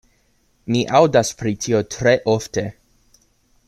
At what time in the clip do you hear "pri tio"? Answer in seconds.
1.43-1.83